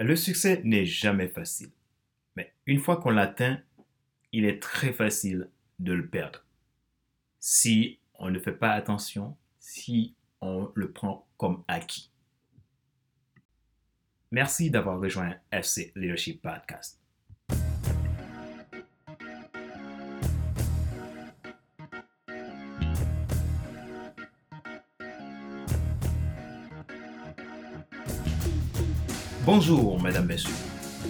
Le 0.00 0.16
succès 0.16 0.62
n'est 0.64 0.86
jamais 0.86 1.28
facile, 1.28 1.70
mais 2.34 2.54
une 2.64 2.78
fois 2.78 2.96
qu'on 2.96 3.10
l'atteint, 3.10 3.60
il 4.32 4.46
est 4.46 4.58
très 4.58 4.94
facile 4.94 5.50
de 5.78 5.92
le 5.92 6.08
perdre. 6.08 6.42
Si 7.38 7.98
on 8.14 8.30
ne 8.30 8.38
fait 8.38 8.52
pas 8.52 8.70
attention, 8.70 9.36
si 9.58 10.14
on 10.40 10.72
le 10.74 10.90
prend 10.90 11.28
comme 11.36 11.64
acquis. 11.68 12.10
Merci 14.30 14.70
d'avoir 14.70 15.00
rejoint 15.00 15.36
FC 15.52 15.92
Leadership 15.94 16.40
Podcast. 16.40 16.99
Bonjour, 29.52 30.00
mesdames, 30.00 30.26
messieurs. 30.26 30.54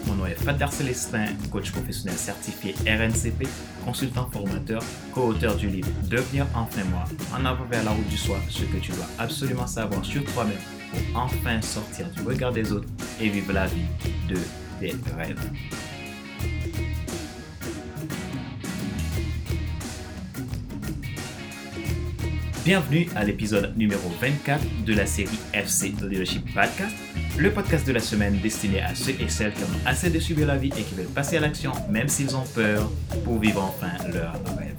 Mon 0.07 0.15
nom 0.15 0.25
est 0.25 0.35
Fader 0.35 0.69
Célestin, 0.71 1.27
coach 1.53 1.73
professionnel 1.73 2.17
certifié 2.17 2.75
RNCP, 2.87 3.47
consultant 3.85 4.31
formateur, 4.31 4.83
co-auteur 5.13 5.57
du 5.57 5.69
livre 5.69 5.91
Devenir 6.09 6.47
enfin 6.55 6.83
moi, 6.85 7.05
en 7.39 7.45
avant 7.45 7.67
vers 7.67 7.85
la 7.85 7.91
route 7.91 8.09
du 8.09 8.17
soi, 8.17 8.39
ce 8.49 8.63
que 8.63 8.79
tu 8.79 8.93
dois 8.93 9.05
absolument 9.19 9.67
savoir 9.67 10.03
sur 10.07 10.25
toi-même 10.33 10.57
pour 10.91 11.21
enfin 11.21 11.61
sortir 11.61 12.09
du 12.09 12.23
regard 12.23 12.53
des 12.53 12.73
autres 12.73 12.89
et 13.21 13.29
vivre 13.29 13.53
la 13.53 13.67
vie 13.67 13.85
de 14.27 14.39
tes 14.81 14.95
rêves. 15.19 15.51
Bienvenue 22.63 23.09
à 23.17 23.25
l'épisode 23.25 23.75
numéro 23.75 24.07
24 24.21 24.85
de 24.85 24.93
la 24.93 25.07
série 25.07 25.39
FC 25.55 25.95
Leadership 26.03 26.45
Podcast, 26.53 26.95
le 27.39 27.51
podcast 27.51 27.87
de 27.87 27.93
la 27.93 28.01
semaine 28.01 28.39
destiné 28.39 28.83
à 28.83 28.95
ceux 28.95 29.13
et 29.19 29.31
celles 29.31 29.55
qui 29.55 29.63
ont 29.63 29.87
assez 29.87 30.11
de 30.11 30.19
subir 30.19 30.47
la 30.47 30.59
vie 30.59 30.69
et 30.69 30.83
qui 30.83 30.95
veulent 30.95 31.07
passer 31.07 31.39
à 31.39 31.41
l'action 31.41 31.73
même 31.89 32.09
s'ils 32.09 32.37
ont 32.37 32.45
peur 32.55 32.91
pour 33.25 33.39
vivre 33.39 33.63
enfin 33.63 33.93
leur 34.13 34.35
rêve. 34.59 34.77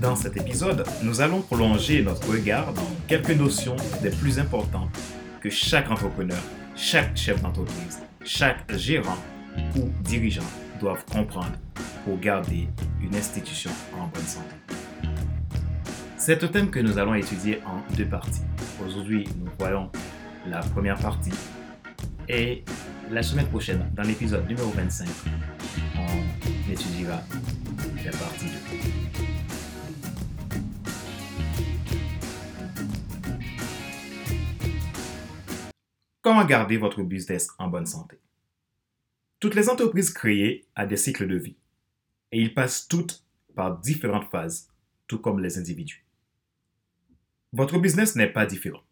Dans 0.00 0.16
cet 0.16 0.38
épisode, 0.38 0.82
nous 1.02 1.20
allons 1.20 1.42
prolonger 1.42 2.02
notre 2.02 2.26
regard 2.26 2.72
dans 2.72 2.88
quelques 3.06 3.36
notions 3.36 3.76
des 4.02 4.10
plus 4.10 4.38
importantes 4.38 4.98
que 5.42 5.50
chaque 5.50 5.90
entrepreneur, 5.90 6.42
chaque 6.74 7.14
chef 7.18 7.42
d'entreprise, 7.42 8.00
chaque 8.24 8.74
gérant 8.76 9.18
ou 9.76 9.90
dirigeant 10.00 10.40
doivent 10.80 11.04
comprendre 11.04 11.58
pour 12.06 12.18
garder 12.18 12.66
une 13.02 13.14
institution 13.14 13.70
en 14.00 14.06
bonne 14.06 14.26
santé. 14.26 14.54
C'est 16.24 16.44
un 16.44 16.46
thème 16.46 16.70
que 16.70 16.78
nous 16.78 16.98
allons 16.98 17.14
étudier 17.14 17.60
en 17.64 17.82
deux 17.96 18.08
parties. 18.08 18.42
Aujourd'hui, 18.80 19.26
nous 19.38 19.50
voyons 19.58 19.90
la 20.46 20.60
première 20.60 20.96
partie 20.96 21.32
et 22.28 22.64
la 23.10 23.24
semaine 23.24 23.48
prochaine, 23.48 23.90
dans 23.92 24.04
l'épisode 24.04 24.46
numéro 24.46 24.70
25, 24.70 25.08
on 25.96 26.70
étudiera 26.70 27.20
la 28.04 28.10
partie 28.12 28.44
2. 28.44 28.52
Comment 36.20 36.44
garder 36.44 36.76
votre 36.76 37.02
business 37.02 37.48
en 37.58 37.66
bonne 37.66 37.86
santé? 37.86 38.20
Toutes 39.40 39.56
les 39.56 39.68
entreprises 39.68 40.12
créées 40.12 40.68
ont 40.78 40.86
des 40.86 40.96
cycles 40.96 41.26
de 41.26 41.36
vie 41.36 41.56
et 42.30 42.40
ils 42.40 42.54
passent 42.54 42.86
toutes 42.86 43.24
par 43.56 43.80
différentes 43.80 44.30
phases, 44.30 44.70
tout 45.08 45.18
comme 45.18 45.40
les 45.40 45.58
individus. 45.58 46.06
Votre 47.52 47.78
business 47.78 48.16
n'est 48.16 48.32
pas 48.32 48.46
différent. 48.46 48.82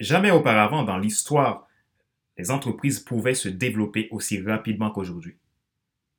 Jamais 0.00 0.32
auparavant 0.32 0.82
dans 0.82 0.98
l'histoire, 0.98 1.68
les 2.36 2.50
entreprises 2.50 2.98
pouvaient 2.98 3.34
se 3.34 3.48
développer 3.48 4.08
aussi 4.10 4.42
rapidement 4.42 4.90
qu'aujourd'hui. 4.90 5.36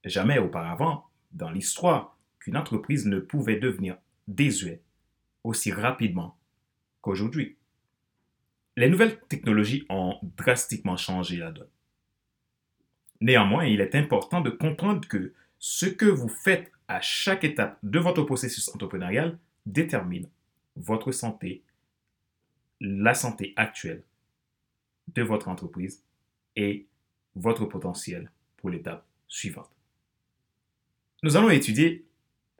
Jamais 0.06 0.39
auparavant 0.39 1.06
dans 1.34 1.52
l'histoire 1.52 2.17
qu'une 2.39 2.56
entreprise 2.56 3.06
ne 3.06 3.19
pouvait 3.19 3.59
devenir 3.59 3.97
désuète 4.28 4.84
aussi 5.44 5.72
rapidement 5.72 6.38
qu'aujourd'hui. 7.02 7.57
Les 8.78 8.90
nouvelles 8.90 9.19
technologies 9.28 9.85
ont 9.90 10.18
drastiquement 10.38 10.97
changé 10.97 11.38
la 11.38 11.52
donne. 11.52 11.68
Néanmoins, 13.19 13.66
il 13.66 13.81
est 13.81 13.96
important 13.96 14.40
de 14.40 14.50
comprendre 14.50 15.07
que 15.07 15.34
ce 15.59 15.88
que 15.88 16.06
vous 16.06 16.29
faites 16.29 16.72
à 16.88 17.02
chaque 17.02 17.44
étape 17.44 17.78
de 17.84 18.00
votre 18.00 18.23
processus 18.23 18.69
entrepreneurial 18.69 19.38
détermine 19.66 20.29
votre 20.78 21.12
santé, 21.12 21.64
la 22.80 23.14
santé 23.14 23.54
actuelle 23.56 24.04
de 25.08 25.24
votre 25.24 25.48
entreprise 25.48 26.04
et 26.56 26.88
votre 27.36 27.66
potentiel 27.66 28.32
pour 28.58 28.70
l'étape 28.70 29.06
suivante. 29.28 29.70
Nous 31.24 31.36
allons 31.36 31.50
étudier 31.50 32.06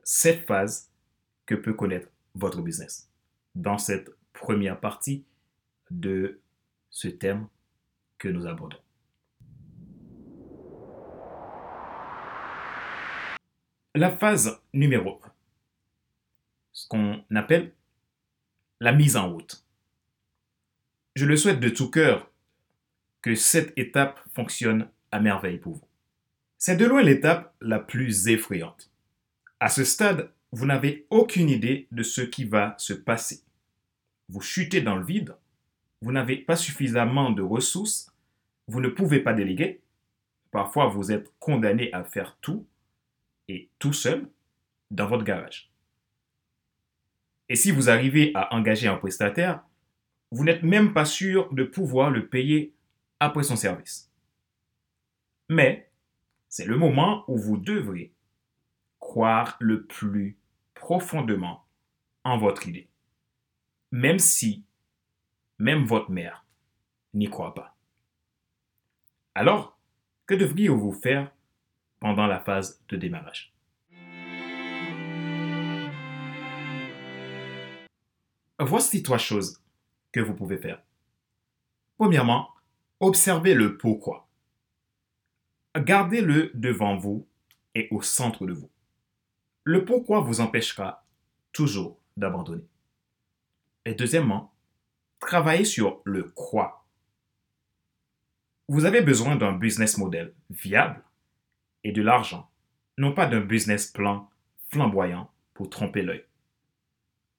cette 0.02 0.46
phase 0.46 0.90
que 1.46 1.54
peut 1.54 1.74
connaître 1.74 2.08
votre 2.34 2.62
business 2.62 3.10
dans 3.54 3.78
cette 3.78 4.10
première 4.32 4.80
partie 4.80 5.24
de 5.90 6.40
ce 6.90 7.08
thème 7.08 7.48
que 8.18 8.28
nous 8.28 8.46
abordons. 8.46 8.78
La 13.94 14.10
phase 14.10 14.60
numéro 14.72 15.20
1, 15.24 15.32
ce 16.72 16.88
qu'on 16.88 17.24
appelle 17.34 17.74
la 18.80 18.92
mise 18.92 19.16
en 19.16 19.30
route. 19.30 19.64
Je 21.16 21.26
le 21.26 21.36
souhaite 21.36 21.60
de 21.60 21.68
tout 21.68 21.90
cœur 21.90 22.30
que 23.22 23.34
cette 23.34 23.76
étape 23.76 24.20
fonctionne 24.34 24.88
à 25.10 25.20
merveille 25.20 25.58
pour 25.58 25.74
vous. 25.74 25.88
C'est 26.58 26.76
de 26.76 26.86
loin 26.86 27.02
l'étape 27.02 27.54
la 27.60 27.78
plus 27.78 28.28
effrayante. 28.28 28.90
À 29.60 29.68
ce 29.68 29.84
stade, 29.84 30.30
vous 30.52 30.66
n'avez 30.66 31.06
aucune 31.10 31.50
idée 31.50 31.88
de 31.90 32.02
ce 32.02 32.20
qui 32.20 32.44
va 32.44 32.74
se 32.78 32.92
passer. 32.92 33.42
Vous 34.28 34.40
chutez 34.40 34.80
dans 34.80 34.96
le 34.96 35.04
vide, 35.04 35.34
vous 36.00 36.12
n'avez 36.12 36.36
pas 36.36 36.56
suffisamment 36.56 37.30
de 37.30 37.42
ressources, 37.42 38.12
vous 38.68 38.80
ne 38.80 38.88
pouvez 38.88 39.20
pas 39.20 39.32
déléguer, 39.32 39.80
parfois 40.50 40.86
vous 40.86 41.10
êtes 41.10 41.32
condamné 41.40 41.92
à 41.92 42.04
faire 42.04 42.36
tout 42.40 42.66
et 43.48 43.68
tout 43.78 43.92
seul 43.92 44.28
dans 44.90 45.06
votre 45.06 45.24
garage. 45.24 45.67
Et 47.48 47.56
si 47.56 47.70
vous 47.70 47.88
arrivez 47.88 48.32
à 48.34 48.54
engager 48.54 48.88
un 48.88 48.96
prestataire, 48.96 49.64
vous 50.30 50.44
n'êtes 50.44 50.62
même 50.62 50.92
pas 50.92 51.04
sûr 51.04 51.52
de 51.52 51.64
pouvoir 51.64 52.10
le 52.10 52.28
payer 52.28 52.74
après 53.20 53.42
son 53.42 53.56
service. 53.56 54.12
Mais 55.48 55.90
c'est 56.48 56.66
le 56.66 56.76
moment 56.76 57.24
où 57.28 57.38
vous 57.38 57.56
devrez 57.56 58.12
croire 58.98 59.56
le 59.60 59.84
plus 59.84 60.36
profondément 60.74 61.64
en 62.24 62.38
votre 62.38 62.68
idée. 62.68 62.88
Même 63.90 64.18
si 64.18 64.64
même 65.58 65.84
votre 65.84 66.10
mère 66.10 66.44
n'y 67.14 67.28
croit 67.28 67.54
pas. 67.54 67.74
Alors, 69.34 69.78
que 70.26 70.34
devriez-vous 70.34 70.92
faire 70.92 71.32
pendant 72.00 72.26
la 72.26 72.40
phase 72.40 72.84
de 72.88 72.96
démarrage? 72.96 73.54
Voici 78.60 79.02
trois 79.02 79.18
choses 79.18 79.62
que 80.12 80.20
vous 80.20 80.34
pouvez 80.34 80.58
faire. 80.58 80.82
Premièrement, 81.96 82.50
observez 83.00 83.54
le 83.54 83.76
pourquoi. 83.76 84.28
Gardez-le 85.76 86.50
devant 86.54 86.96
vous 86.96 87.28
et 87.74 87.88
au 87.92 88.02
centre 88.02 88.46
de 88.46 88.52
vous. 88.52 88.70
Le 89.64 89.84
pourquoi 89.84 90.20
vous 90.20 90.40
empêchera 90.40 91.06
toujours 91.52 92.00
d'abandonner. 92.16 92.64
Et 93.84 93.94
deuxièmement, 93.94 94.52
travaillez 95.20 95.64
sur 95.64 96.00
le 96.04 96.24
quoi. 96.24 96.84
Vous 98.66 98.84
avez 98.84 99.02
besoin 99.02 99.36
d'un 99.36 99.52
business 99.52 99.98
model 99.98 100.34
viable 100.50 101.02
et 101.84 101.92
de 101.92 102.02
l'argent, 102.02 102.50
non 102.96 103.12
pas 103.12 103.26
d'un 103.26 103.40
business 103.40 103.86
plan 103.86 104.28
flamboyant 104.68 105.30
pour 105.54 105.70
tromper 105.70 106.02
l'œil. 106.02 106.24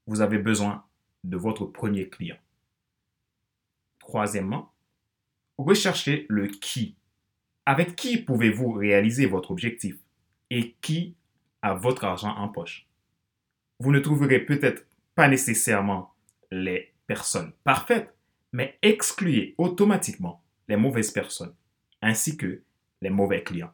Vous 0.07 0.21
avez 0.21 0.37
besoin 0.37 0.85
de 1.23 1.37
votre 1.37 1.65
premier 1.65 2.09
client. 2.09 2.37
Troisièmement, 3.99 4.73
recherchez 5.57 6.25
le 6.29 6.47
qui. 6.47 6.95
Avec 7.65 7.95
qui 7.95 8.17
pouvez-vous 8.17 8.71
réaliser 8.71 9.25
votre 9.25 9.51
objectif 9.51 9.97
et 10.49 10.75
qui 10.81 11.15
a 11.61 11.73
votre 11.73 12.05
argent 12.05 12.35
en 12.35 12.49
poche? 12.49 12.87
Vous 13.79 13.91
ne 13.91 13.99
trouverez 13.99 14.39
peut-être 14.39 14.85
pas 15.15 15.27
nécessairement 15.27 16.13
les 16.51 16.93
personnes 17.07 17.53
parfaites, 17.63 18.13
mais 18.51 18.77
excluez 18.81 19.55
automatiquement 19.57 20.43
les 20.67 20.77
mauvaises 20.77 21.11
personnes 21.11 21.53
ainsi 22.01 22.37
que 22.37 22.61
les 23.01 23.09
mauvais 23.09 23.43
clients. 23.43 23.73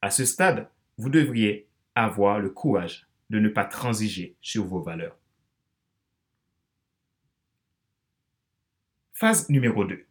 À 0.00 0.10
ce 0.10 0.24
stade, 0.24 0.68
vous 0.98 1.08
devriez 1.08 1.68
avoir 1.94 2.38
le 2.38 2.50
courage 2.50 3.06
de 3.30 3.38
ne 3.38 3.48
pas 3.48 3.64
transiger 3.64 4.36
sur 4.40 4.66
vos 4.66 4.82
valeurs. 4.82 5.16
Phase 9.22 9.48
numéro 9.50 9.84
2. 9.84 10.04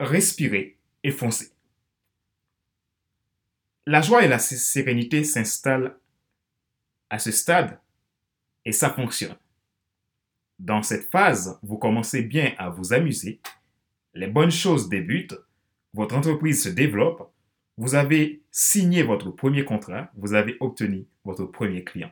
respirez 0.00 0.78
et 1.02 1.10
foncez. 1.10 1.52
La 3.84 4.00
joie 4.00 4.24
et 4.24 4.28
la 4.28 4.38
sérénité 4.38 5.24
s'installent 5.24 5.94
à 7.10 7.18
ce 7.18 7.30
stade 7.30 7.78
et 8.64 8.72
ça 8.72 8.88
fonctionne. 8.88 9.36
Dans 10.58 10.82
cette 10.82 11.10
phase, 11.10 11.58
vous 11.62 11.76
commencez 11.76 12.22
bien 12.22 12.54
à 12.56 12.70
vous 12.70 12.94
amuser, 12.94 13.42
les 14.14 14.28
bonnes 14.28 14.50
choses 14.50 14.88
débutent, 14.88 15.38
votre 15.92 16.16
entreprise 16.16 16.62
se 16.62 16.70
développe, 16.70 17.30
vous 17.76 17.94
avez 17.94 18.42
signé 18.50 19.02
votre 19.02 19.30
premier 19.30 19.66
contrat, 19.66 20.10
vous 20.14 20.32
avez 20.32 20.56
obtenu 20.60 21.04
votre 21.26 21.44
premier 21.44 21.84
client. 21.84 22.10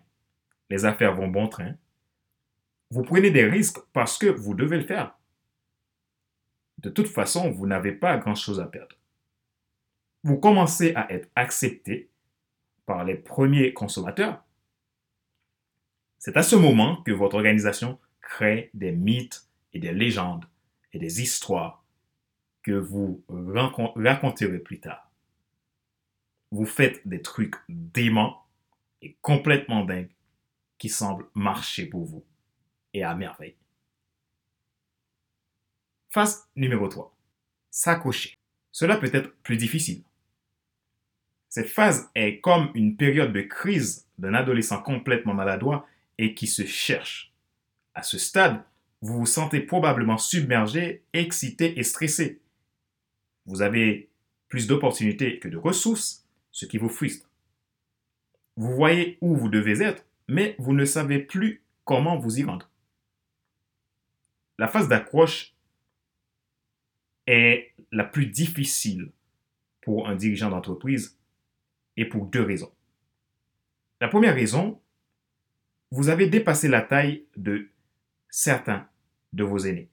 Les 0.68 0.84
affaires 0.84 1.16
vont 1.16 1.28
bon 1.28 1.48
train. 1.48 1.74
Vous 2.90 3.02
prenez 3.02 3.30
des 3.30 3.46
risques 3.46 3.78
parce 3.94 4.18
que 4.18 4.26
vous 4.26 4.52
devez 4.52 4.76
le 4.76 4.84
faire. 4.84 5.17
De 6.78 6.90
toute 6.90 7.08
façon, 7.08 7.50
vous 7.50 7.66
n'avez 7.66 7.92
pas 7.92 8.16
grand-chose 8.16 8.60
à 8.60 8.66
perdre. 8.66 8.96
Vous 10.22 10.38
commencez 10.38 10.94
à 10.94 11.12
être 11.12 11.28
accepté 11.34 12.10
par 12.86 13.04
les 13.04 13.16
premiers 13.16 13.72
consommateurs. 13.72 14.42
C'est 16.18 16.36
à 16.36 16.42
ce 16.42 16.56
moment 16.56 17.02
que 17.02 17.12
votre 17.12 17.36
organisation 17.36 17.98
crée 18.20 18.70
des 18.74 18.92
mythes 18.92 19.48
et 19.72 19.78
des 19.78 19.92
légendes 19.92 20.44
et 20.92 20.98
des 20.98 21.22
histoires 21.22 21.84
que 22.62 22.72
vous 22.72 23.24
raconterez 23.28 24.58
plus 24.58 24.80
tard. 24.80 25.10
Vous 26.50 26.66
faites 26.66 27.06
des 27.06 27.22
trucs 27.22 27.54
déments 27.68 28.44
et 29.02 29.16
complètement 29.20 29.84
dingues 29.84 30.10
qui 30.78 30.88
semblent 30.88 31.28
marcher 31.34 31.86
pour 31.86 32.04
vous 32.04 32.24
et 32.94 33.02
à 33.02 33.14
merveille. 33.14 33.56
Phase 36.10 36.48
numéro 36.56 36.88
3. 36.88 37.14
S'accrocher. 37.70 38.34
Cela 38.72 38.96
peut 38.96 39.10
être 39.12 39.34
plus 39.42 39.58
difficile. 39.58 40.02
Cette 41.50 41.68
phase 41.68 42.10
est 42.14 42.40
comme 42.40 42.70
une 42.74 42.96
période 42.96 43.32
de 43.32 43.42
crise 43.42 44.06
d'un 44.18 44.32
adolescent 44.32 44.82
complètement 44.82 45.34
maladroit 45.34 45.86
et 46.16 46.34
qui 46.34 46.46
se 46.46 46.64
cherche. 46.64 47.32
À 47.94 48.02
ce 48.02 48.18
stade, 48.18 48.62
vous 49.02 49.18
vous 49.18 49.26
sentez 49.26 49.60
probablement 49.60 50.16
submergé, 50.16 51.02
excité 51.12 51.78
et 51.78 51.82
stressé. 51.82 52.40
Vous 53.44 53.60
avez 53.60 54.08
plus 54.48 54.66
d'opportunités 54.66 55.38
que 55.38 55.48
de 55.48 55.58
ressources, 55.58 56.26
ce 56.52 56.64
qui 56.64 56.78
vous 56.78 56.88
frustre. 56.88 57.28
Vous 58.56 58.74
voyez 58.74 59.18
où 59.20 59.36
vous 59.36 59.48
devez 59.48 59.82
être, 59.82 60.04
mais 60.26 60.56
vous 60.58 60.72
ne 60.72 60.84
savez 60.84 61.18
plus 61.18 61.62
comment 61.84 62.16
vous 62.16 62.38
y 62.38 62.44
rendre. 62.44 62.70
La 64.58 64.68
phase 64.68 64.88
d'accroche 64.88 65.54
est 67.28 67.74
la 67.92 68.04
plus 68.04 68.26
difficile 68.26 69.12
pour 69.82 70.08
un 70.08 70.16
dirigeant 70.16 70.50
d'entreprise 70.50 71.18
et 71.96 72.06
pour 72.06 72.26
deux 72.26 72.42
raisons. 72.42 72.72
La 74.00 74.08
première 74.08 74.34
raison, 74.34 74.80
vous 75.90 76.08
avez 76.08 76.26
dépassé 76.28 76.68
la 76.68 76.80
taille 76.80 77.24
de 77.36 77.68
certains 78.30 78.88
de 79.32 79.44
vos 79.44 79.58
aînés. 79.58 79.90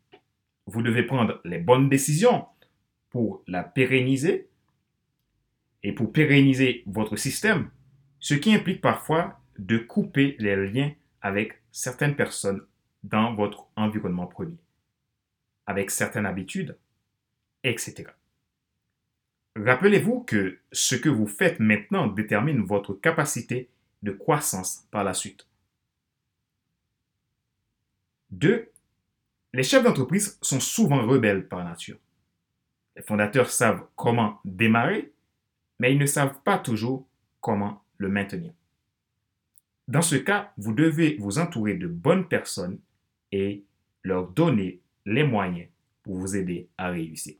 Vous 0.65 0.81
devez 0.81 1.03
prendre 1.03 1.41
les 1.43 1.59
bonnes 1.59 1.89
décisions 1.89 2.45
pour 3.09 3.43
la 3.47 3.63
pérenniser 3.63 4.49
et 5.83 5.91
pour 5.91 6.11
pérenniser 6.11 6.83
votre 6.85 7.17
système, 7.17 7.69
ce 8.19 8.33
qui 8.33 8.53
implique 8.53 8.81
parfois 8.81 9.41
de 9.59 9.77
couper 9.77 10.35
les 10.39 10.71
liens 10.71 10.91
avec 11.21 11.61
certaines 11.71 12.15
personnes 12.15 12.61
dans 13.03 13.35
votre 13.35 13.67
environnement 13.75 14.25
premier, 14.25 14.57
avec 15.65 15.91
certaines 15.91 16.25
habitudes, 16.25 16.77
etc. 17.65 18.05
Rappelez-vous 19.55 20.21
que 20.21 20.59
ce 20.71 20.95
que 20.95 21.09
vous 21.09 21.27
faites 21.27 21.59
maintenant 21.59 22.07
détermine 22.07 22.63
votre 22.63 22.93
capacité 22.93 23.69
de 24.03 24.11
croissance 24.11 24.85
par 24.91 25.03
la 25.03 25.13
suite. 25.13 25.47
2. 28.31 28.69
Les 29.53 29.63
chefs 29.63 29.83
d'entreprise 29.83 30.37
sont 30.41 30.59
souvent 30.59 31.05
rebelles 31.05 31.47
par 31.47 31.63
nature. 31.63 31.97
Les 32.95 33.01
fondateurs 33.01 33.49
savent 33.49 33.87
comment 33.95 34.39
démarrer, 34.43 35.11
mais 35.79 35.93
ils 35.93 35.99
ne 35.99 36.05
savent 36.05 36.39
pas 36.43 36.57
toujours 36.57 37.07
comment 37.39 37.81
le 37.97 38.09
maintenir. 38.09 38.53
Dans 39.87 40.01
ce 40.01 40.15
cas, 40.15 40.51
vous 40.57 40.73
devez 40.73 41.15
vous 41.17 41.39
entourer 41.39 41.75
de 41.75 41.87
bonnes 41.87 42.27
personnes 42.27 42.79
et 43.31 43.63
leur 44.03 44.27
donner 44.27 44.81
les 45.05 45.23
moyens 45.23 45.69
pour 46.03 46.17
vous 46.17 46.35
aider 46.35 46.67
à 46.77 46.89
réussir. 46.89 47.35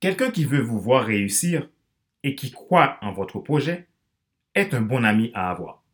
Quelqu'un 0.00 0.30
qui 0.30 0.46
veut 0.46 0.62
vous 0.62 0.80
voir 0.80 1.04
réussir 1.04 1.68
et 2.22 2.34
qui 2.34 2.50
croit 2.50 2.98
en 3.02 3.12
votre 3.12 3.38
projet 3.38 3.86
est 4.54 4.72
un 4.72 4.80
bon 4.80 5.04
ami 5.04 5.30
à 5.34 5.50
avoir. 5.50 5.84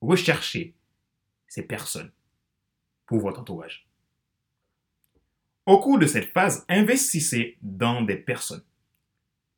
Recherchez 0.00 0.74
ces 1.46 1.62
personnes 1.62 2.10
pour 3.06 3.20
votre 3.20 3.40
entourage. 3.40 3.86
Au 5.66 5.78
cours 5.78 5.98
de 5.98 6.06
cette 6.06 6.32
phase, 6.32 6.64
investissez 6.70 7.58
dans 7.60 8.00
des 8.00 8.16
personnes. 8.16 8.64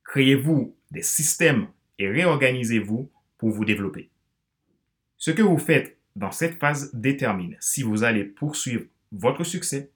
Créez-vous 0.03 0.75
des 0.91 1.03
systèmes 1.03 1.69
et 1.97 2.09
réorganisez-vous 2.09 3.09
pour 3.37 3.49
vous 3.49 3.63
développer. 3.63 4.09
Ce 5.17 5.31
que 5.31 5.41
vous 5.41 5.57
faites 5.57 5.97
dans 6.17 6.31
cette 6.31 6.59
phase 6.59 6.93
détermine 6.93 7.55
si 7.61 7.83
vous 7.83 8.03
allez 8.03 8.25
poursuivre 8.25 8.85
votre 9.13 9.45
succès 9.45 9.91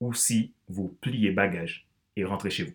ou 0.00 0.14
si 0.14 0.54
vous 0.68 0.96
pliez 1.02 1.30
bagage 1.30 1.86
et 2.16 2.24
rentrez 2.24 2.48
chez 2.48 2.64
vous. 2.64 2.74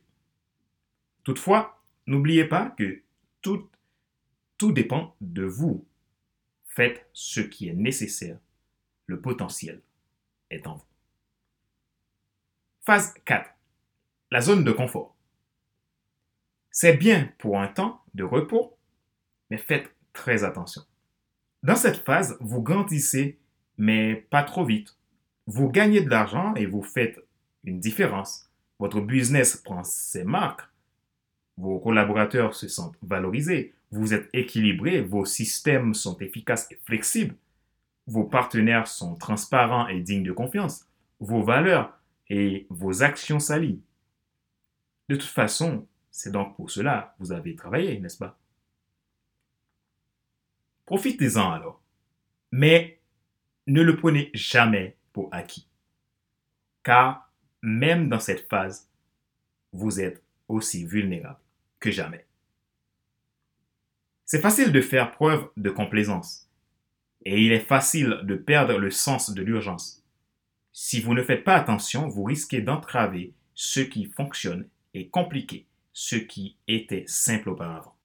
Toutefois, 1.24 1.82
n'oubliez 2.06 2.46
pas 2.46 2.70
que 2.72 3.02
tout, 3.42 3.70
tout 4.58 4.72
dépend 4.72 5.16
de 5.22 5.44
vous. 5.44 5.86
Faites 6.66 7.08
ce 7.14 7.40
qui 7.40 7.70
est 7.70 7.74
nécessaire. 7.74 8.38
Le 9.06 9.22
potentiel 9.22 9.82
est 10.50 10.66
en 10.68 10.76
vous. 10.76 10.86
Phase 12.82 13.14
4. 13.26 13.50
La 14.32 14.42
zone 14.42 14.64
de 14.64 14.72
confort. 14.72 15.16
C'est 16.72 16.98
bien 16.98 17.32
pour 17.38 17.60
un 17.60 17.68
temps 17.68 18.04
de 18.16 18.24
repos, 18.24 18.76
mais 19.50 19.58
faites 19.58 19.94
très 20.12 20.44
attention. 20.44 20.82
Dans 21.62 21.76
cette 21.76 21.98
phase, 21.98 22.36
vous 22.42 22.62
grandissez, 22.62 23.40
mais 23.78 24.16
pas 24.16 24.44
trop 24.44 24.66
vite. 24.66 24.98
Vous 25.46 25.70
gagnez 25.70 26.02
de 26.02 26.10
l'argent 26.10 26.56
et 26.56 26.66
vous 26.66 26.82
faites 26.82 27.20
une 27.64 27.80
différence. 27.80 28.50
Votre 28.80 29.02
business 29.02 29.56
prend 29.56 29.84
ses 29.84 30.24
marques, 30.24 30.68
vos 31.58 31.80
collaborateurs 31.80 32.56
se 32.56 32.68
sentent 32.68 32.98
valorisés, 33.02 33.74
vous 33.92 34.14
êtes 34.14 34.30
équilibré, 34.34 35.02
vos 35.02 35.26
systèmes 35.26 35.94
sont 35.94 36.18
efficaces 36.18 36.68
et 36.72 36.80
flexibles, 36.84 37.36
vos 38.08 38.24
partenaires 38.24 38.88
sont 38.88 39.16
transparents 39.16 39.88
et 39.88 40.02
dignes 40.02 40.24
de 40.24 40.32
confiance, 40.32 40.88
vos 41.20 41.44
valeurs 41.44 41.98
et 42.30 42.66
vos 42.70 43.04
actions 43.04 43.40
s'allient. 43.40 43.82
De 45.10 45.16
toute 45.16 45.30
façon, 45.30 45.88
c'est 46.10 46.32
donc 46.32 46.56
pour 46.56 46.72
cela 46.72 47.14
que 47.18 47.24
vous 47.24 47.32
avez 47.32 47.56
travaillé, 47.56 48.00
n'est-ce 48.00 48.18
pas? 48.18 48.38
Profitez-en 50.86 51.52
alors, 51.52 51.82
mais 52.52 53.00
ne 53.68 53.82
le 53.82 53.96
prenez 53.96 54.32
jamais 54.34 54.98
pour 55.14 55.30
acquis, 55.32 55.68
car 56.84 57.32
même 57.62 58.10
dans 58.10 58.20
cette 58.20 58.50
phase, 58.50 58.90
vous 59.72 60.02
êtes 60.02 60.23
aussi 60.48 60.86
vulnérable 60.86 61.40
que 61.80 61.92
jamais. 61.92 62.26
C'est 64.26 64.42
facile 64.42 64.72
de 64.72 64.82
faire 64.82 65.12
preuve 65.12 65.50
de 65.58 65.70
complaisance 65.70 66.50
et 67.26 67.46
il 67.46 67.52
est 67.52 67.60
facile 67.60 68.22
de 68.24 68.36
perdre 68.36 68.78
le 68.78 68.92
sens 68.92 69.32
de 69.32 69.42
l'urgence. 69.42 70.04
Si 70.72 71.02
vous 71.02 71.14
ne 71.14 71.24
faites 71.24 71.44
pas 71.44 71.56
attention, 71.56 72.08
vous 72.08 72.24
risquez 72.24 72.62
d'entraver 72.62 73.34
ce 73.54 73.80
qui 73.80 74.06
fonctionne 74.06 74.68
et 74.94 75.08
compliquer 75.08 75.68
ce 75.94 76.16
qui 76.16 76.58
était 76.68 77.06
simple 77.08 77.50
auparavant. 77.50 77.96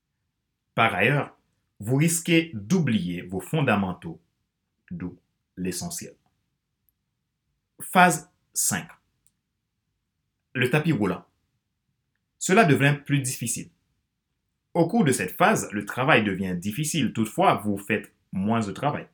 Par 0.74 0.94
ailleurs, 0.94 1.36
vous 1.80 1.96
risquez 1.96 2.50
d'oublier 2.54 3.22
vos 3.22 3.40
fondamentaux, 3.40 4.20
d'où 4.90 5.16
l'essentiel. 5.56 6.14
Phase 7.80 8.30
5. 8.52 8.86
Le 10.54 10.70
tapis 10.70 10.92
roulant 10.92 11.24
cela 12.38 12.64
devient 12.64 12.96
plus 13.04 13.20
difficile. 13.20 13.70
Au 14.74 14.86
cours 14.86 15.04
de 15.04 15.12
cette 15.12 15.36
phase, 15.36 15.68
le 15.72 15.84
travail 15.84 16.24
devient 16.24 16.54
difficile, 16.56 17.12
toutefois, 17.12 17.54
vous 17.64 17.78
faites 17.78 18.12
moins 18.32 18.60
de 18.60 18.72
travail. 18.72 19.06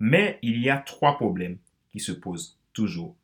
Mais 0.00 0.38
il 0.42 0.60
y 0.60 0.70
a 0.70 0.78
trois 0.78 1.16
problèmes 1.16 1.58
qui 1.90 2.00
se 2.00 2.12
posent 2.12 2.58
toujours 2.72 3.16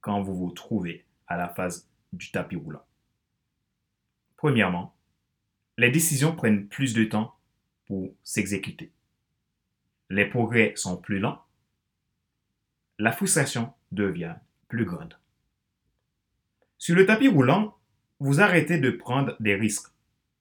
quand 0.00 0.22
vous 0.22 0.34
vous 0.34 0.50
trouvez 0.50 1.04
à 1.26 1.36
la 1.36 1.48
phase 1.48 1.88
du 2.12 2.30
tapis 2.30 2.56
roulant. 2.56 2.84
Premièrement, 4.36 4.94
les 5.78 5.90
décisions 5.90 6.34
prennent 6.34 6.66
plus 6.66 6.94
de 6.94 7.04
temps 7.04 7.36
pour 7.86 8.12
s'exécuter. 8.22 8.90
Les 10.10 10.26
progrès 10.26 10.72
sont 10.76 10.96
plus 10.96 11.18
lents. 11.18 11.42
La 12.98 13.12
frustration 13.12 13.72
devient 13.92 14.34
plus 14.68 14.84
grande. 14.84 15.16
Sur 16.76 16.96
le 16.96 17.06
tapis 17.06 17.28
roulant, 17.28 17.78
vous 18.22 18.40
arrêtez 18.40 18.78
de 18.78 18.92
prendre 18.92 19.34
des 19.40 19.56
risques. 19.56 19.88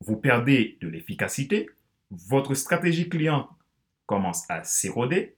Vous 0.02 0.16
perdez 0.16 0.78
de 0.82 0.88
l'efficacité. 0.88 1.68
Votre 2.12 2.54
stratégie 2.54 3.10
client 3.10 3.50
commence 4.06 4.48
à 4.52 4.64
s'éroder. 4.64 5.36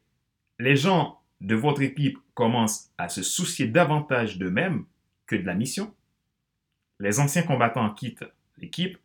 Les 0.60 0.76
gens 0.76 1.22
de 1.40 1.56
votre 1.56 1.82
équipe 1.82 2.18
commencent 2.34 2.92
à 2.98 3.08
se 3.08 3.24
soucier 3.24 3.68
davantage 3.68 4.40
d'eux-mêmes 4.40 4.84
que 5.26 5.38
de 5.38 5.46
la 5.46 5.54
mission. 5.54 5.96
Les 7.00 7.22
anciens 7.22 7.44
combattants 7.44 7.94
quittent 7.94 8.26
l'équipe 8.58 8.98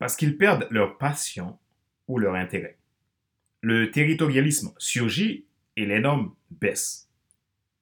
parce 0.00 0.16
qu'ils 0.16 0.36
perdent 0.36 0.66
leur 0.70 0.98
passion 0.98 1.60
ou 2.08 2.18
leur 2.18 2.34
intérêt. 2.34 2.76
Le 3.60 3.92
territorialisme 3.92 4.74
surgit 4.78 5.44
et 5.76 5.86
les 5.86 6.00
normes 6.00 6.34
baissent. 6.50 7.08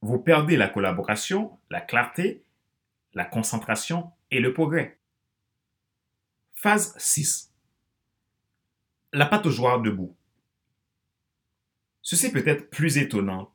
Vous 0.03 0.19
perdez 0.19 0.59
la 0.59 0.69
collaboration, 0.69 1.59
la 1.71 1.81
clarté, 1.81 2.43
la 3.15 3.25
concentration 3.25 4.11
et 4.31 4.41
le 4.41 4.53
progrès. 4.53 4.98
Phase 6.61 6.93
6. 6.99 7.55
La 9.12 9.27
pâte 9.27 9.47
aux 9.47 9.50
joueurs 9.50 9.81
debout. 9.81 10.17
Ceci 12.03 12.33
peut 12.33 12.43
être 12.45 12.69
plus 12.69 12.99
étonnant 12.99 13.55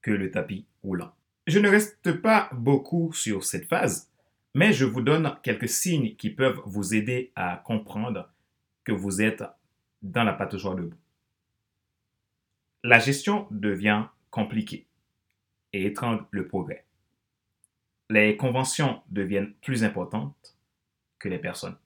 que 0.00 0.10
le 0.10 0.30
tapis 0.30 0.66
roulant. 0.82 1.14
Je 1.46 1.58
ne 1.58 1.68
reste 1.68 2.22
pas 2.22 2.48
beaucoup 2.54 3.12
sur 3.12 3.44
cette 3.44 3.68
phase, 3.68 4.10
mais 4.54 4.72
je 4.72 4.86
vous 4.86 5.02
donne 5.02 5.36
quelques 5.42 5.68
signes 5.68 6.16
qui 6.16 6.30
peuvent 6.30 6.62
vous 6.64 6.94
aider 6.94 7.32
à 7.36 7.58
comprendre 7.58 8.32
que 8.84 8.92
vous 8.92 9.20
êtes 9.20 9.44
dans 10.00 10.24
la 10.24 10.32
pâte 10.32 10.54
aux 10.54 10.58
joueurs 10.58 10.76
debout. 10.76 10.96
La 12.82 12.98
gestion 12.98 13.46
devient 13.50 14.06
compliquée 14.30 14.86
et 15.74 15.84
étrangle 15.84 16.24
le 16.30 16.48
progrès. 16.48 16.86
Les 18.08 18.38
conventions 18.38 19.02
deviennent 19.10 19.52
plus 19.56 19.84
importantes 19.84 20.53
les 21.28 21.38
personnes. 21.38 21.76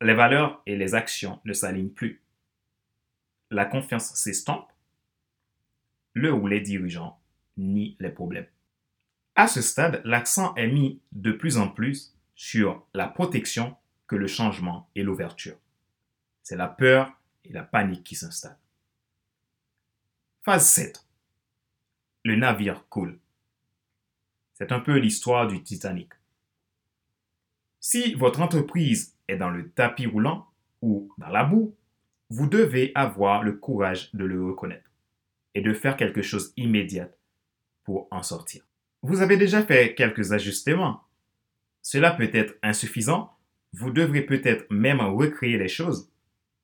Les 0.00 0.14
valeurs 0.14 0.62
et 0.66 0.76
les 0.76 0.94
actions 0.94 1.40
ne 1.44 1.52
s'alignent 1.52 1.92
plus. 1.92 2.22
La 3.50 3.64
confiance 3.64 4.14
s'estompe. 4.14 4.70
Le 6.12 6.32
ou 6.32 6.46
les 6.46 6.60
dirigeants 6.60 7.20
nient 7.56 7.96
les 7.98 8.10
problèmes. 8.10 8.46
À 9.34 9.46
ce 9.46 9.60
stade, 9.62 10.02
l'accent 10.04 10.54
est 10.56 10.68
mis 10.68 11.00
de 11.12 11.32
plus 11.32 11.58
en 11.58 11.68
plus 11.68 12.14
sur 12.34 12.86
la 12.94 13.08
protection 13.08 13.76
que 14.06 14.16
le 14.16 14.26
changement 14.26 14.88
et 14.94 15.02
l'ouverture. 15.02 15.56
C'est 16.42 16.56
la 16.56 16.68
peur 16.68 17.12
et 17.44 17.52
la 17.52 17.62
panique 17.62 18.04
qui 18.04 18.16
s'installent. 18.16 18.58
Phase 20.42 20.66
7. 20.68 21.06
Le 22.24 22.36
navire 22.36 22.88
coule. 22.88 23.18
C'est 24.54 24.72
un 24.72 24.80
peu 24.80 24.96
l'histoire 24.98 25.46
du 25.46 25.62
Titanic. 25.62 26.10
Si 27.80 28.14
votre 28.14 28.40
entreprise 28.40 29.16
est 29.28 29.36
dans 29.36 29.50
le 29.50 29.70
tapis 29.70 30.06
roulant 30.06 30.48
ou 30.82 31.12
dans 31.18 31.28
la 31.28 31.44
boue, 31.44 31.76
vous 32.30 32.48
devez 32.48 32.92
avoir 32.94 33.42
le 33.42 33.52
courage 33.52 34.12
de 34.14 34.24
le 34.24 34.44
reconnaître 34.44 34.90
et 35.54 35.60
de 35.60 35.72
faire 35.72 35.96
quelque 35.96 36.22
chose 36.22 36.52
immédiat 36.56 37.10
pour 37.84 38.08
en 38.10 38.22
sortir. 38.22 38.64
Vous 39.02 39.22
avez 39.22 39.36
déjà 39.36 39.62
fait 39.62 39.94
quelques 39.94 40.32
ajustements. 40.32 41.04
Cela 41.82 42.10
peut 42.10 42.30
être 42.32 42.56
insuffisant. 42.62 43.32
Vous 43.72 43.90
devrez 43.90 44.22
peut-être 44.22 44.66
même 44.70 45.00
recréer 45.00 45.56
les 45.56 45.68
choses, 45.68 46.10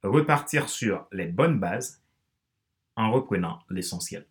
repartir 0.02 0.68
sur 0.68 1.06
les 1.12 1.26
bonnes 1.26 1.60
bases 1.60 2.02
en 2.96 3.12
reprenant 3.12 3.60
l'essentiel. 3.70 4.26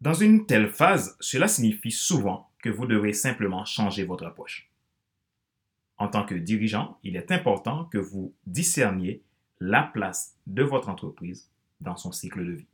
Dans 0.00 0.14
une 0.14 0.46
telle 0.46 0.68
phase, 0.68 1.16
cela 1.20 1.48
signifie 1.48 1.90
souvent 1.90 2.50
que 2.62 2.68
vous 2.68 2.86
devrez 2.86 3.12
simplement 3.12 3.64
changer 3.64 4.04
votre 4.04 4.26
approche. 4.26 4.70
En 5.98 6.08
tant 6.08 6.24
que 6.24 6.34
dirigeant, 6.34 6.98
il 7.02 7.16
est 7.16 7.32
important 7.32 7.86
que 7.86 7.98
vous 7.98 8.34
discerniez 8.46 9.22
la 9.60 9.82
place 9.82 10.36
de 10.46 10.62
votre 10.62 10.88
entreprise 10.88 11.50
dans 11.80 11.96
son 11.96 12.12
cycle 12.12 12.44
de 12.44 12.52
vie. 12.52 12.68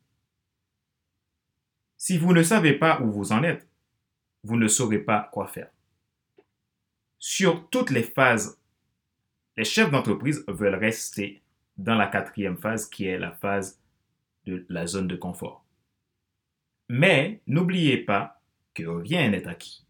Si 1.97 2.19
vous 2.19 2.33
ne 2.33 2.43
savez 2.43 2.73
pas 2.75 3.01
où 3.01 3.13
vous 3.13 3.33
en 3.33 3.45
êtes, 3.45 3.69
vous 4.43 4.57
ne 4.57 4.67
saurez 4.67 4.99
pas 4.99 5.29
quoi 5.33 5.47
faire. 5.47 5.71
Sur 7.19 7.69
toutes 7.71 7.91
les 7.91 8.03
phases, 8.03 8.59
les 9.57 9.65
chefs 9.65 9.93
d'entreprise 9.93 10.45
veulent 10.49 10.75
rester 10.75 11.43
dans 11.77 11.95
la 11.95 12.09
quatrième 12.09 12.57
phase 12.57 12.89
qui 12.89 13.05
est 13.05 13.19
la 13.19 13.31
phase 13.31 13.81
de 14.47 14.67
la 14.69 14.87
zone 14.87 15.07
de 15.07 15.15
confort. 15.15 15.65
Mais 16.89 17.41
n'oubliez 17.47 17.99
pas 17.99 18.41
que 18.75 18.83
rien 18.85 19.31
n'est 19.31 19.47
acquis. 19.47 19.87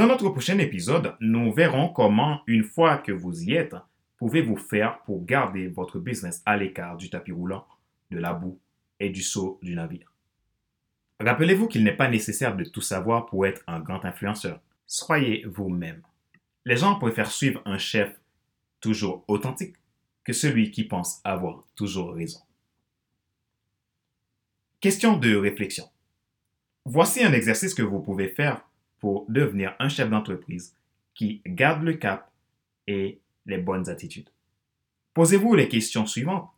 Dans 0.00 0.06
notre 0.06 0.30
prochain 0.30 0.56
épisode, 0.56 1.14
nous 1.20 1.52
verrons 1.52 1.90
comment, 1.90 2.40
une 2.46 2.64
fois 2.64 2.96
que 2.96 3.12
vous 3.12 3.42
y 3.42 3.52
êtes, 3.52 3.76
pouvez-vous 4.16 4.56
faire 4.56 5.02
pour 5.02 5.26
garder 5.26 5.68
votre 5.68 5.98
business 5.98 6.42
à 6.46 6.56
l'écart 6.56 6.96
du 6.96 7.10
tapis 7.10 7.32
roulant, 7.32 7.66
de 8.10 8.16
la 8.16 8.32
boue 8.32 8.58
et 8.98 9.10
du 9.10 9.22
saut 9.22 9.58
du 9.60 9.74
navire. 9.74 10.10
Rappelez-vous 11.18 11.68
qu'il 11.68 11.84
n'est 11.84 11.98
pas 11.98 12.08
nécessaire 12.08 12.56
de 12.56 12.64
tout 12.64 12.80
savoir 12.80 13.26
pour 13.26 13.44
être 13.44 13.62
un 13.66 13.78
grand 13.78 14.02
influenceur. 14.06 14.62
Soyez 14.86 15.44
vous-même. 15.44 16.00
Les 16.64 16.78
gens 16.78 16.98
préfèrent 16.98 17.30
suivre 17.30 17.60
un 17.66 17.76
chef 17.76 18.18
toujours 18.80 19.22
authentique 19.28 19.76
que 20.24 20.32
celui 20.32 20.70
qui 20.70 20.84
pense 20.84 21.20
avoir 21.24 21.66
toujours 21.74 22.14
raison. 22.14 22.40
Question 24.80 25.18
de 25.18 25.36
réflexion. 25.36 25.84
Voici 26.86 27.22
un 27.22 27.34
exercice 27.34 27.74
que 27.74 27.82
vous 27.82 28.00
pouvez 28.00 28.28
faire 28.28 28.64
pour 29.00 29.26
devenir 29.28 29.74
un 29.78 29.88
chef 29.88 30.08
d'entreprise 30.08 30.76
qui 31.14 31.42
garde 31.46 31.82
le 31.82 31.94
cap 31.94 32.30
et 32.86 33.20
les 33.46 33.58
bonnes 33.58 33.88
attitudes. 33.88 34.30
Posez-vous 35.14 35.54
les 35.54 35.68
questions 35.68 36.06
suivantes 36.06 36.50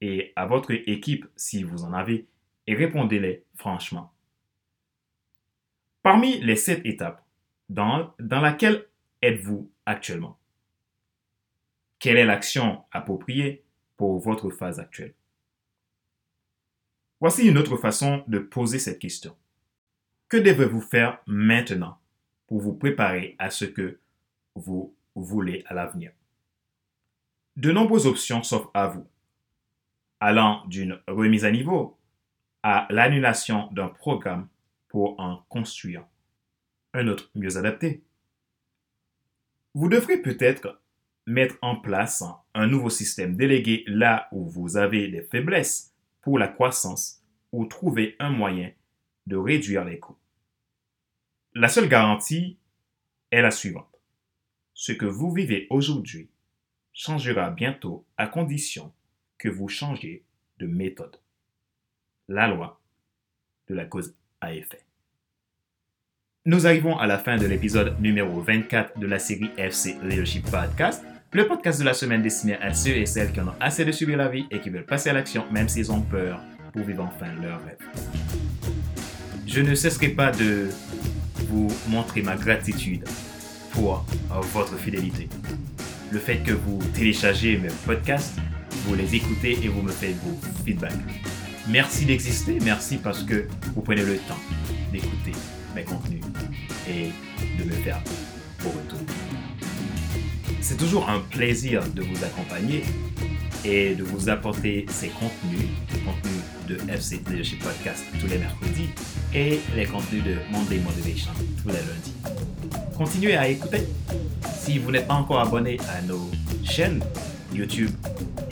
et 0.00 0.32
à 0.36 0.46
votre 0.46 0.70
équipe 0.70 1.26
si 1.36 1.62
vous 1.62 1.84
en 1.84 1.92
avez 1.92 2.26
et 2.66 2.74
répondez-les 2.74 3.44
franchement. 3.56 4.12
Parmi 6.02 6.40
les 6.40 6.56
sept 6.56 6.86
étapes, 6.86 7.24
dans, 7.68 8.14
dans 8.18 8.40
laquelle 8.40 8.86
êtes-vous 9.20 9.70
actuellement? 9.84 10.38
Quelle 11.98 12.16
est 12.16 12.24
l'action 12.24 12.84
appropriée 12.92 13.64
pour 13.96 14.18
votre 14.20 14.50
phase 14.50 14.78
actuelle? 14.78 15.14
Voici 17.20 17.48
une 17.48 17.58
autre 17.58 17.76
façon 17.76 18.24
de 18.28 18.38
poser 18.38 18.78
cette 18.78 19.00
question. 19.00 19.36
Que 20.28 20.36
devez-vous 20.36 20.82
faire 20.82 21.22
maintenant 21.26 21.98
pour 22.48 22.60
vous 22.60 22.74
préparer 22.74 23.34
à 23.38 23.48
ce 23.48 23.64
que 23.64 23.98
vous 24.54 24.94
voulez 25.14 25.64
à 25.66 25.72
l'avenir? 25.72 26.12
De 27.56 27.72
nombreuses 27.72 28.06
options 28.06 28.42
s'offrent 28.42 28.70
à 28.74 28.88
vous, 28.88 29.06
allant 30.20 30.66
d'une 30.66 31.00
remise 31.08 31.46
à 31.46 31.50
niveau 31.50 31.96
à 32.62 32.86
l'annulation 32.90 33.68
d'un 33.72 33.88
programme 33.88 34.48
pour 34.88 35.18
en 35.18 35.38
construire 35.48 36.04
un 36.92 37.08
autre 37.08 37.30
mieux 37.34 37.56
adapté. 37.56 38.02
Vous 39.72 39.88
devrez 39.88 40.20
peut-être 40.20 40.78
mettre 41.26 41.56
en 41.62 41.76
place 41.76 42.22
un 42.52 42.66
nouveau 42.66 42.90
système 42.90 43.34
délégué 43.34 43.82
là 43.86 44.28
où 44.32 44.46
vous 44.46 44.76
avez 44.76 45.08
des 45.08 45.22
faiblesses 45.22 45.94
pour 46.20 46.38
la 46.38 46.48
croissance 46.48 47.24
ou 47.50 47.64
trouver 47.64 48.14
un 48.18 48.30
moyen 48.30 48.70
de 49.26 49.36
réduire 49.36 49.84
les 49.84 49.98
coûts. 49.98 50.17
La 51.60 51.66
seule 51.66 51.88
garantie 51.88 52.56
est 53.32 53.42
la 53.42 53.50
suivante. 53.50 54.00
Ce 54.74 54.92
que 54.92 55.06
vous 55.06 55.32
vivez 55.32 55.66
aujourd'hui 55.70 56.28
changera 56.92 57.50
bientôt 57.50 58.06
à 58.16 58.28
condition 58.28 58.92
que 59.38 59.48
vous 59.48 59.66
changiez 59.66 60.22
de 60.60 60.68
méthode. 60.68 61.16
La 62.28 62.46
loi 62.46 62.80
de 63.68 63.74
la 63.74 63.86
cause 63.86 64.14
à 64.40 64.54
effet. 64.54 64.84
Nous 66.44 66.68
arrivons 66.68 66.96
à 66.96 67.08
la 67.08 67.18
fin 67.18 67.36
de 67.36 67.46
l'épisode 67.46 68.00
numéro 68.00 68.40
24 68.40 68.96
de 68.96 69.06
la 69.08 69.18
série 69.18 69.50
FC 69.56 69.96
Leadership 70.04 70.48
Podcast 70.48 71.04
le 71.32 71.48
podcast 71.48 71.80
de 71.80 71.84
la 71.84 71.92
semaine 71.92 72.22
destiné 72.22 72.54
à 72.58 72.72
ceux 72.72 72.96
et 72.96 73.04
celles 73.04 73.32
qui 73.32 73.40
en 73.40 73.48
ont 73.48 73.54
assez 73.58 73.84
de 73.84 73.90
subir 73.90 74.16
la 74.16 74.28
vie 74.28 74.46
et 74.52 74.60
qui 74.60 74.70
veulent 74.70 74.86
passer 74.86 75.10
à 75.10 75.12
l'action 75.12 75.44
même 75.50 75.68
s'ils 75.68 75.90
ont 75.90 76.02
peur 76.02 76.40
pour 76.72 76.84
vivre 76.84 77.02
enfin 77.02 77.34
leur 77.42 77.60
rêve. 77.64 77.78
Je 79.44 79.60
ne 79.60 79.74
cesserai 79.74 80.10
pas 80.10 80.30
de 80.30 80.68
vous 81.48 81.68
montrer 81.88 82.22
ma 82.22 82.36
gratitude 82.36 83.04
pour 83.72 84.04
votre 84.52 84.76
fidélité. 84.76 85.28
Le 86.10 86.18
fait 86.18 86.38
que 86.38 86.52
vous 86.52 86.78
téléchargez 86.94 87.58
mes 87.58 87.68
podcasts, 87.84 88.36
vous 88.86 88.94
les 88.94 89.14
écoutez 89.14 89.58
et 89.62 89.68
vous 89.68 89.82
me 89.82 89.92
faites 89.92 90.16
vos 90.24 90.38
feedbacks. 90.64 90.92
Merci 91.68 92.06
d'exister, 92.06 92.58
merci 92.62 92.96
parce 92.96 93.22
que 93.22 93.46
vous 93.74 93.82
prenez 93.82 94.02
le 94.02 94.16
temps 94.16 94.38
d'écouter 94.90 95.32
mes 95.74 95.84
contenus 95.84 96.22
et 96.88 97.10
de 97.58 97.64
me 97.64 97.72
faire 97.72 98.00
au 98.64 98.68
retour. 98.70 99.00
C'est 100.60 100.78
toujours 100.78 101.08
un 101.10 101.20
plaisir 101.20 101.82
de 101.92 102.02
vous 102.02 102.24
accompagner 102.24 102.84
et 103.64 103.94
de 103.94 104.02
vous 104.02 104.28
apporter 104.28 104.86
ces 104.88 105.08
contenus 105.08 105.67
de 106.68 106.76
FC 106.90 107.22
Leadership 107.28 107.62
Podcast 107.62 108.04
tous 108.20 108.26
les 108.26 108.38
mercredis 108.38 108.90
et 109.34 109.60
les 109.74 109.86
contenus 109.86 110.22
de 110.22 110.36
Monday 110.50 110.78
Motivation 110.78 111.30
tous 111.62 111.68
les 111.68 111.74
lundis. 111.74 112.14
Continuez 112.96 113.36
à 113.36 113.48
écouter. 113.48 113.86
Si 114.52 114.78
vous 114.78 114.90
n'êtes 114.90 115.06
pas 115.06 115.14
encore 115.14 115.40
abonné 115.40 115.78
à 115.96 116.02
nos 116.02 116.30
chaînes 116.64 117.02
YouTube 117.52 117.90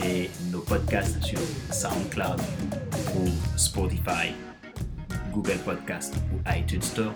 et 0.05 0.31
nos 0.51 0.61
podcasts 0.61 1.23
sur 1.23 1.39
SoundCloud 1.71 2.41
ou 3.17 3.29
Spotify, 3.57 4.33
Google 5.33 5.59
Podcast 5.65 6.15
ou 6.33 6.51
iTunes 6.57 6.83
Store, 6.83 7.13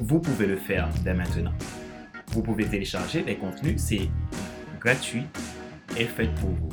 vous 0.00 0.20
pouvez 0.20 0.46
le 0.46 0.56
faire 0.56 0.88
dès 1.04 1.14
maintenant. 1.14 1.52
Vous 2.28 2.42
pouvez 2.42 2.66
télécharger 2.66 3.24
les 3.24 3.36
contenus, 3.36 3.82
c'est 3.82 4.08
gratuit 4.80 5.24
et 5.96 6.04
fait 6.04 6.32
pour 6.40 6.50
vous, 6.50 6.70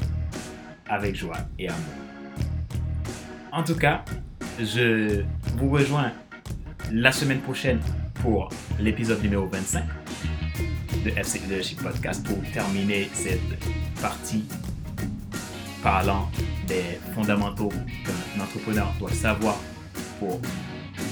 avec 0.88 1.16
joie 1.16 1.38
et 1.58 1.68
amour. 1.68 2.09
En 3.52 3.64
tout 3.64 3.76
cas, 3.76 4.06
je 4.60 5.24
vous 5.58 5.70
rejoins 5.70 6.12
la 6.92 7.12
semaine 7.12 7.40
prochaine 7.40 7.80
pour 8.22 8.50
l'épisode 8.80 9.22
numéro 9.24 9.48
25 9.48 9.84
de 11.04 11.10
FC 11.10 11.40
Leadership 11.40 11.82
Podcast 11.82 12.24
pour 12.26 12.38
terminer 12.52 13.10
cette 13.12 13.40
partie 14.02 14.44
parlant 15.82 16.30
des 16.68 17.00
fondamentaux 17.16 17.70
qu'un 17.70 18.44
entrepreneur 18.44 18.94
doit 19.00 19.12
savoir 19.12 19.58
pour 20.20 20.40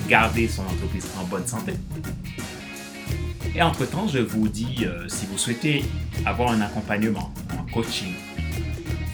garder 0.08 0.48
son 0.48 0.62
entreprise 0.63 1.08
en 1.20 1.24
bonne 1.25 1.48
santé. 1.48 1.74
Et 3.56 3.62
entre-temps, 3.63 4.08
je 4.08 4.20
vous 4.20 4.48
dis, 4.48 4.86
euh, 4.86 5.08
si 5.08 5.25
vous 5.25 5.38
souhaitez 5.39 5.84
avoir 6.25 6.51
un 6.51 6.62
accompagnement, 6.62 7.34
un 7.50 7.72
coaching, 7.74 8.13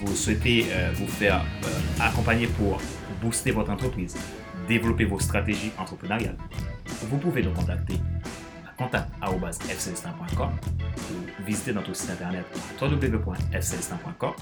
vous 0.02 0.16
souhaitez 0.16 0.66
euh, 0.70 0.92
vous 0.96 1.08
faire 1.08 1.42
euh, 1.64 1.68
accompagner 2.02 2.48
pour 2.48 2.82
booster 3.24 3.52
votre 3.52 3.72
entreprise, 3.72 4.16
développer 4.68 5.06
vos 5.06 5.20
stratégies 5.20 5.72
entrepreneuriales, 5.78 6.38
vous 7.10 7.18
pouvez 7.18 7.42
nous 7.42 7.54
contacter 7.54 7.96
à 8.68 8.74
contact.fcelestin.com 8.76 10.52
ou 11.12 11.44
visiter 11.46 11.74
notre 11.74 11.96
site 11.96 12.12
internet 12.12 12.46
www.fcelestin.com. 12.82 14.34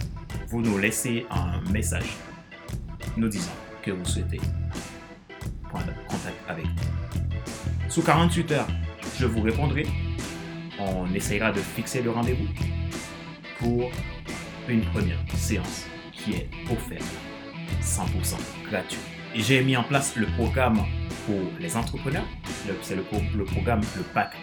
Vous 0.47 0.61
nous 0.61 0.77
laissez 0.79 1.27
un 1.29 1.61
message 1.71 2.17
nous 3.17 3.29
disant 3.29 3.51
que 3.83 3.91
vous 3.91 4.05
souhaitez 4.05 4.41
prendre 5.69 5.93
contact 6.07 6.37
avec 6.47 6.65
nous. 6.65 7.89
Sous 7.89 8.01
48 8.01 8.51
heures, 8.51 8.67
je 9.19 9.27
vous 9.27 9.41
répondrai. 9.41 9.85
On 10.79 11.13
essayera 11.13 11.51
de 11.51 11.59
fixer 11.59 12.01
le 12.01 12.09
rendez-vous 12.09 12.47
pour 13.59 13.91
une 14.67 14.81
première 14.81 15.19
séance 15.35 15.85
qui 16.11 16.33
est 16.33 16.49
offerte 16.71 17.30
100% 17.81 18.35
gratuit. 18.69 18.99
J'ai 19.35 19.63
mis 19.63 19.77
en 19.77 19.83
place 19.83 20.15
le 20.15 20.27
programme 20.27 20.83
pour 21.25 21.39
les 21.59 21.75
entrepreneurs. 21.75 22.25
C'est 22.81 22.95
le, 22.95 23.03
programme, 23.03 23.81
le 23.95 24.03
pack 24.13 24.33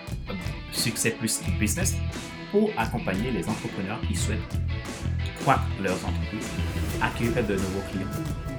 Succès 0.73 1.11
plus 1.11 1.41
Business 1.59 1.97
pour 2.51 2.71
accompagner 2.77 3.31
les 3.31 3.49
entrepreneurs 3.49 4.01
qui 4.07 4.15
souhaitent 4.15 4.39
croître 5.41 5.63
leurs 5.83 6.05
entreprises, 6.05 6.49
acquérir 7.03 7.47
de 7.47 7.55
nouveaux 7.55 7.85
clients, 7.91 8.07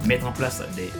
mettre 0.06 0.28
en 0.28 0.32
place 0.32 0.64
des 0.76 0.92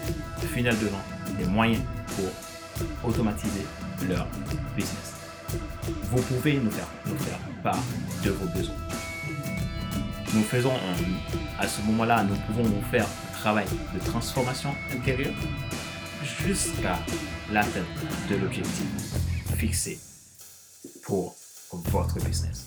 finales 0.48 0.78
de 0.80 0.88
vente, 0.88 1.38
des 1.38 1.46
moyens 1.46 1.84
pour 2.16 3.10
automatiser 3.10 3.66
leur 4.08 4.28
business. 4.76 5.16
Vous 6.12 6.22
pouvez 6.24 6.56
nous 6.56 6.72
faire, 6.72 6.88
nous 7.06 7.18
faire 7.18 7.40
part 7.64 7.80
de 8.24 8.32
vos 8.32 8.46
besoins. 8.48 8.76
Nous 10.34 10.44
faisons, 10.44 10.74
à 11.60 11.68
ce 11.68 11.82
moment-là, 11.84 12.24
nous 12.24 12.36
pouvons 12.48 12.64
vous 12.64 12.84
faire 12.92 13.08
travail 13.40 13.66
de 13.94 14.00
transformation 14.00 14.76
intérieure 14.92 15.34
jusqu'à 16.46 17.00
l'atteinte 17.52 17.86
de 18.30 18.36
l'objectif 18.36 18.86
fixé 19.56 19.98
pour 21.04 21.36
votre 21.72 22.16
business. 22.26 22.66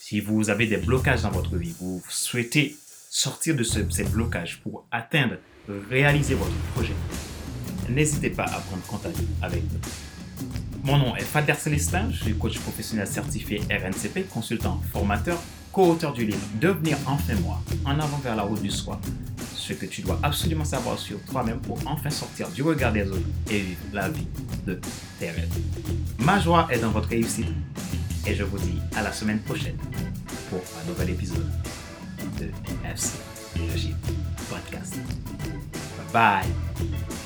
Si 0.00 0.20
vous 0.20 0.50
avez 0.50 0.66
des 0.66 0.78
blocages 0.78 1.22
dans 1.22 1.30
votre 1.30 1.56
vie, 1.56 1.74
vous 1.80 2.02
souhaitez 2.08 2.76
sortir 3.08 3.54
de 3.54 3.62
ce, 3.62 3.88
ces 3.90 4.04
blocages 4.04 4.60
pour 4.62 4.84
atteindre, 4.90 5.36
réaliser 5.90 6.34
votre 6.34 6.56
projet, 6.74 6.94
n'hésitez 7.88 8.30
pas 8.30 8.44
à 8.44 8.58
prendre 8.60 8.82
contact 8.86 9.18
avec 9.42 9.62
nous. 9.62 9.80
Mon 10.82 10.98
nom 10.98 11.16
est 11.16 11.22
Fader 11.22 11.54
Célestin, 11.54 12.10
je 12.10 12.24
suis 12.24 12.34
coach 12.36 12.58
professionnel 12.58 13.06
certifié 13.06 13.60
RNCP, 13.70 14.28
consultant, 14.28 14.80
formateur, 14.92 15.38
co-auteur 15.72 16.12
du 16.12 16.24
livre 16.24 16.44
Devenir 16.60 16.96
enfin 17.06 17.34
moi, 17.42 17.62
en 17.84 17.98
avant 18.00 18.18
vers 18.18 18.34
la 18.34 18.42
route 18.42 18.62
du 18.62 18.70
soi, 18.70 19.00
ce 19.68 19.74
que 19.74 19.84
tu 19.86 20.00
dois 20.00 20.18
absolument 20.22 20.64
savoir 20.64 20.98
sur 20.98 21.20
toi-même 21.24 21.60
pour 21.60 21.78
enfin 21.86 22.08
sortir 22.08 22.48
du 22.48 22.62
regard 22.62 22.92
des 22.92 23.02
autres 23.02 23.28
et 23.50 23.60
vivre 23.60 23.80
la 23.92 24.08
vie 24.08 24.26
de 24.66 24.80
tes 25.18 25.30
rêves. 25.30 25.54
Ma 26.20 26.40
joie 26.40 26.66
est 26.70 26.78
dans 26.78 26.90
votre 26.90 27.08
réussite 27.10 27.48
et 28.26 28.34
je 28.34 28.44
vous 28.44 28.58
dis 28.58 28.78
à 28.96 29.02
la 29.02 29.12
semaine 29.12 29.40
prochaine 29.40 29.76
pour 30.48 30.60
un 30.82 30.88
nouvel 30.88 31.10
épisode 31.10 31.50
de 32.40 32.46
FC 32.88 33.18
Leadership 33.56 33.96
Podcast. 34.48 34.96
Bye 36.12 36.44
bye. 36.46 37.17